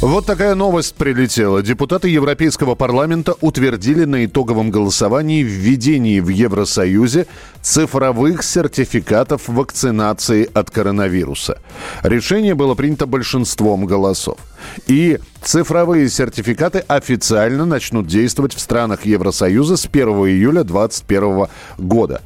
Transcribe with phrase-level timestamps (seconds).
[0.00, 1.62] Вот такая новость прилетела.
[1.62, 7.26] Депутаты Европейского парламента утвердили на итоговом голосовании введение в Евросоюзе
[7.60, 11.60] цифровых сертификатов вакцинации от коронавируса.
[12.02, 14.38] Решение было принято большинством голосов.
[14.86, 22.22] И цифровые сертификаты официально начнут действовать в странах Евросоюза с 1 июля 2021 года.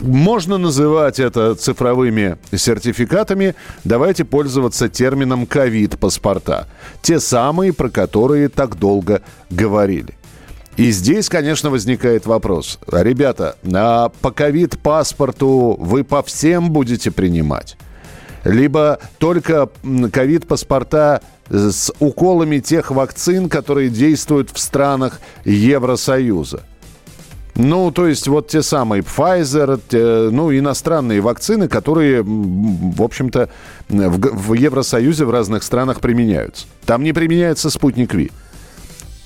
[0.00, 3.54] Можно называть это цифровыми сертификатами.
[3.84, 6.68] Давайте пользоваться термином ковид-паспорта.
[7.02, 10.14] Те самые, про которые так долго говорили.
[10.76, 12.78] И здесь, конечно, возникает вопрос.
[12.90, 17.76] Ребята, а по ковид-паспорту вы по всем будете принимать?
[18.44, 19.68] Либо только
[20.12, 26.62] ковид-паспорта с уколами тех вакцин, которые действуют в странах Евросоюза?
[27.58, 33.50] Ну, то есть вот те самые Pfizer, те, ну, иностранные вакцины, которые, в общем-то,
[33.88, 36.66] в, в Евросоюзе в разных странах применяются.
[36.86, 38.30] Там не применяется спутник Ви.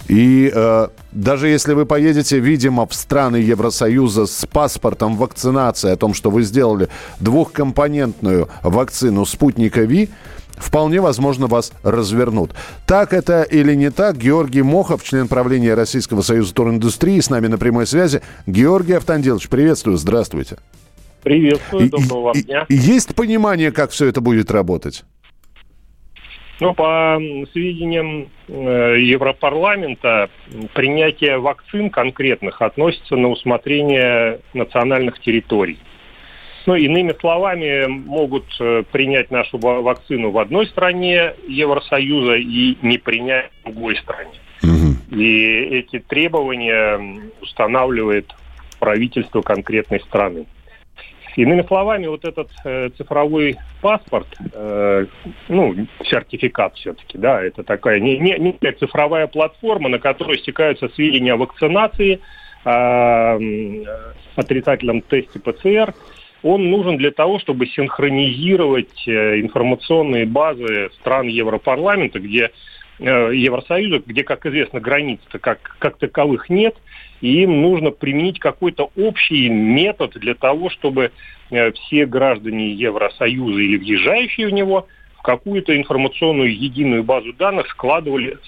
[0.08, 6.14] И э, даже если вы поедете, видимо, в страны Евросоюза с паспортом вакцинации о том,
[6.14, 6.88] что вы сделали
[7.20, 10.08] двухкомпонентную вакцину спутника Ви,
[10.56, 12.52] вполне возможно вас развернут.
[12.86, 17.58] Так это или не так, Георгий Мохов, член правления Российского союза туриндустрии, с нами на
[17.58, 18.22] прямой связи.
[18.46, 20.56] Георгий Автандилович, приветствую, здравствуйте.
[21.22, 22.66] Приветствую, доброго вам дня.
[22.68, 25.04] Есть понимание, как все это будет работать?
[26.60, 27.20] Ну, по
[27.52, 30.30] сведениям э, Европарламента,
[30.74, 35.78] принятие вакцин конкретных относится на усмотрение национальных территорий.
[36.66, 43.50] Ну, иными словами, могут э, принять нашу вакцину в одной стране Евросоюза и не принять
[43.60, 44.30] в другой стране.
[44.62, 45.18] Угу.
[45.18, 47.00] И эти требования
[47.40, 48.32] устанавливает
[48.78, 50.46] правительство конкретной страны.
[51.36, 55.06] Иными словами, вот этот э, цифровой паспорт, э,
[55.48, 55.74] ну,
[56.04, 61.38] сертификат все-таки, да, это такая не, не, некая цифровая платформа, на которой стекаются сведения о
[61.38, 62.20] вакцинации,
[62.64, 63.84] э,
[64.36, 65.94] отрицательном тесте ПЦР,
[66.42, 72.50] он нужен для того, чтобы синхронизировать э, информационные базы стран Европарламента, где
[72.98, 76.74] э, Евросоюза, где, как известно, границ как, как таковых нет,
[77.20, 81.12] и им нужно применить какой-то общий метод для того, чтобы
[81.50, 88.38] э, все граждане Евросоюза или въезжающие в него в какую-то информационную единую базу данных складывали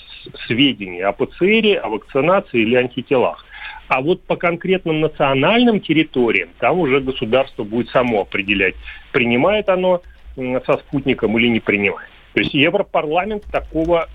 [0.48, 3.44] сведения о ПЦР, о вакцинации или антителах.
[3.88, 8.74] А вот по конкретным национальным территориям там уже государство будет само определять,
[9.12, 10.02] принимает оно
[10.36, 12.08] со спутником или не принимает.
[12.32, 14.08] То есть Европарламент такого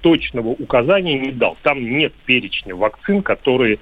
[0.00, 1.56] точного указания не дал.
[1.62, 3.78] Там нет перечня вакцин, которые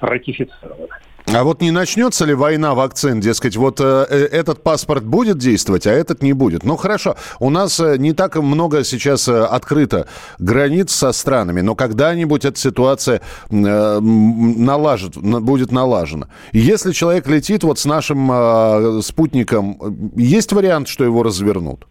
[0.00, 0.88] ратифицированы.
[1.34, 3.20] А вот не начнется ли война вакцин?
[3.20, 6.62] Дескать, вот э, э, этот паспорт будет действовать, а этот не будет.
[6.62, 10.06] Ну хорошо, у нас э, не так много сейчас э, открыто
[10.38, 16.28] границ со странами, но когда-нибудь эта ситуация э, налажит, будет налажена.
[16.52, 21.88] Если человек летит вот с нашим э, спутником, есть вариант, что его развернут?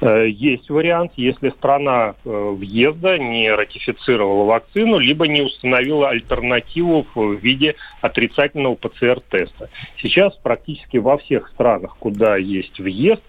[0.00, 7.34] Э, есть вариант, если страна э, въезда не ратифицировала вакцину, либо не установила альтернативу в
[7.34, 9.70] виде отрицательного ПЦР-теста.
[9.98, 13.22] Сейчас практически во всех странах, куда есть въезд,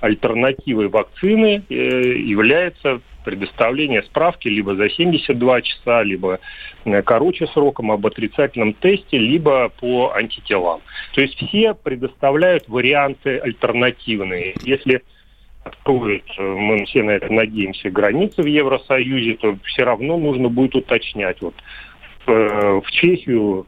[0.00, 6.40] альтернативой вакцины э, является предоставление справки либо за 72 часа, либо
[7.06, 10.82] короче сроком об отрицательном тесте, либо по антителам.
[11.14, 14.54] То есть все предоставляют варианты альтернативные.
[14.62, 15.02] Если
[15.64, 20.74] откроют, э, мы все на это надеемся, границы в Евросоюзе, то все равно нужно будет
[20.76, 21.40] уточнять.
[21.40, 21.54] Вот
[22.26, 23.66] э, в Чехию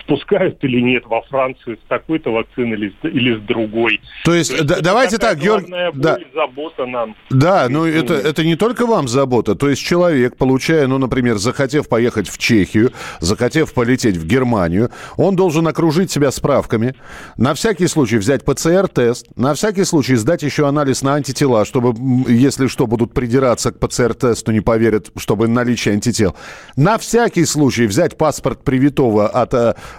[0.00, 4.00] впускают или нет во Францию с такой-то вакциной или, или с другой.
[4.24, 5.72] То есть, То есть давайте так, Георгий...
[5.94, 6.18] Да.
[6.34, 7.14] забота нам.
[7.30, 9.54] Да, ну это, это не только вам забота.
[9.54, 15.36] То есть человек, получая, ну, например, захотев поехать в Чехию, захотев полететь в Германию, он
[15.36, 16.94] должен окружить себя справками,
[17.36, 21.94] на всякий случай взять ПЦР-тест, на всякий случай сдать еще анализ на антитела, чтобы,
[22.30, 26.34] если что, будут придираться к ПЦР-тесту, не поверят, чтобы наличие антител.
[26.76, 29.54] На всякий случай взять паспорт привитого от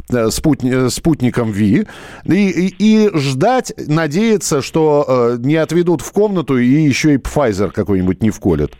[0.09, 1.85] э, спутни, спутником ВИ
[2.25, 7.71] и, и, и ждать, надеяться, что э, не отведут в комнату и еще и Pfizer
[7.71, 8.71] какой-нибудь не вколят.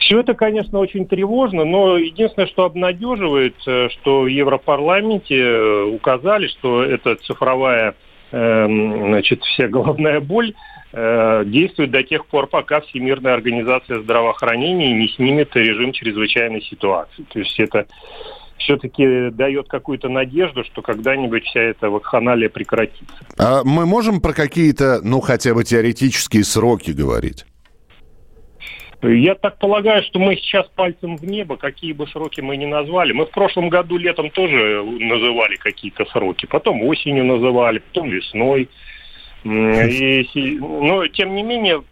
[0.00, 6.48] Все это, конечно, очень тревожно, но единственное, что обнадеживает, э, что в Европарламенте э, указали,
[6.48, 7.94] что эта цифровая
[8.32, 10.54] эм, значит, вся головная боль
[10.92, 17.24] э, действует до тех пор, пока Всемирная организация здравоохранения не снимет режим чрезвычайной ситуации.
[17.32, 17.86] То есть это
[18.62, 23.14] все-таки дает какую-то надежду, что когда-нибудь вся эта вакханалия прекратится.
[23.38, 27.44] А мы можем про какие-то, ну, хотя бы теоретические сроки говорить?
[29.02, 33.12] Я так полагаю, что мы сейчас пальцем в небо, какие бы сроки мы ни назвали.
[33.12, 38.68] Мы в прошлом году летом тоже называли какие-то сроки, потом осенью называли, потом весной.
[39.44, 41.82] И, но, тем не менее,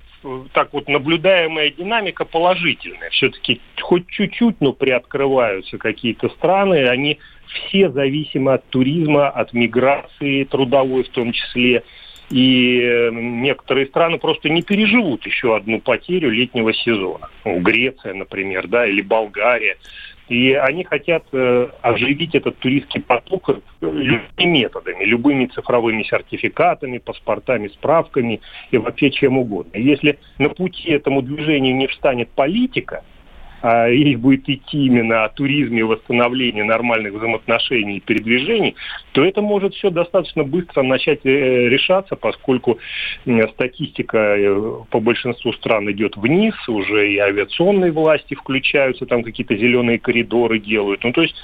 [0.52, 3.10] так вот наблюдаемая динамика положительная.
[3.10, 11.04] Все-таки хоть чуть-чуть, но приоткрываются какие-то страны, они все зависимы от туризма, от миграции трудовой
[11.04, 11.82] в том числе.
[12.30, 17.28] И э, некоторые страны просто не переживут еще одну потерю летнего сезона.
[17.44, 19.76] Ну, Греция, например, да, или Болгария.
[20.30, 23.50] И они хотят э, оживить этот туристский поток
[23.80, 28.40] любыми методами, любыми цифровыми сертификатами, паспортами, справками
[28.70, 29.76] и вообще чем угодно.
[29.76, 33.02] Если на пути этому движению не встанет политика,
[33.62, 38.76] речь будет идти именно о туризме и восстановлении нормальных взаимоотношений и передвижений,
[39.12, 42.78] то это может все достаточно быстро начать э, решаться, поскольку
[43.52, 49.98] статистика э, по большинству стран идет вниз, уже и авиационные власти включаются, там какие-то зеленые
[49.98, 51.04] коридоры делают.
[51.04, 51.34] Ну, то есть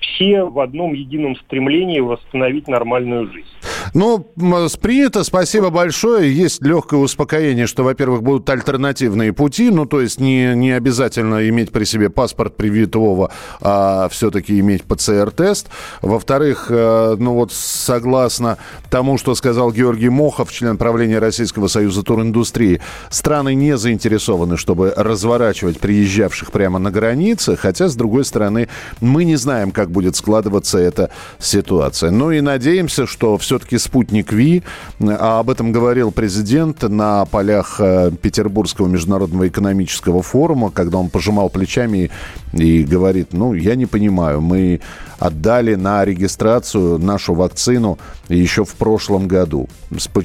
[0.00, 3.69] все в одном едином стремлении восстановить нормальную жизнь.
[3.94, 4.32] Ну,
[4.80, 6.34] принято, спасибо большое.
[6.34, 11.72] Есть легкое успокоение, что, во-первых, будут альтернативные пути, ну, то есть не, не обязательно иметь
[11.72, 15.68] при себе паспорт привитого, а все-таки иметь ПЦР-тест.
[16.02, 18.58] Во-вторых, э, ну вот согласно
[18.90, 25.80] тому, что сказал Георгий Мохов, член правления Российского союза туриндустрии, страны не заинтересованы, чтобы разворачивать
[25.80, 28.68] приезжавших прямо на границе, хотя, с другой стороны,
[29.00, 32.10] мы не знаем, как будет складываться эта ситуация.
[32.10, 34.62] Ну и надеемся, что все-таки спутник Ви,
[35.00, 41.50] а об этом говорил президент на полях э, Петербургского международного экономического форума, когда он пожимал
[41.50, 42.10] плечами
[42.52, 44.80] и, и говорит, ну, я не понимаю, мы
[45.20, 49.68] отдали на регистрацию нашу вакцину еще в прошлом году.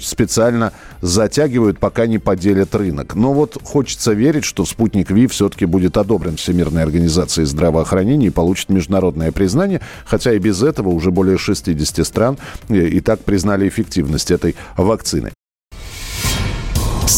[0.02, 0.72] Специально
[1.02, 3.14] затягивают, пока не поделят рынок.
[3.14, 8.70] Но вот хочется верить, что спутник Ви все-таки будет одобрен Всемирной организацией здравоохранения и получит
[8.70, 12.38] международное признание, хотя и без этого уже более 60 стран
[12.70, 15.35] э, и так признали эффективность этой вакцины.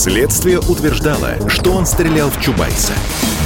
[0.07, 2.93] Следствие утверждало, что он стрелял в Чубайса.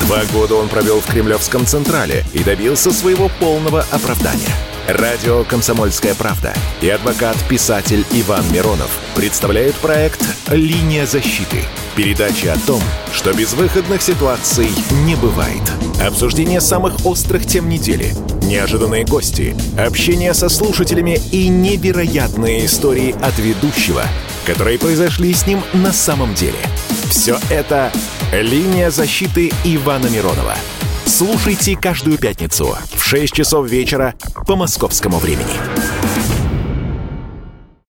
[0.05, 4.53] Два года он провел в Кремлевском Централе и добился своего полного оправдания.
[4.87, 11.63] Радио «Комсомольская правда» и адвокат-писатель Иван Миронов представляют проект «Линия защиты».
[11.95, 12.81] Передача о том,
[13.13, 14.69] что безвыходных ситуаций
[15.05, 15.61] не бывает.
[16.01, 24.03] Обсуждение самых острых тем недели, неожиданные гости, общение со слушателями и невероятные истории от ведущего,
[24.45, 26.59] которые произошли с ним на самом деле.
[27.09, 27.91] Все это
[28.31, 30.55] «Линия защиты Ивана Миронова».
[31.05, 34.15] Слушайте каждую пятницу в 6 часов вечера
[34.47, 36.00] по московскому времени.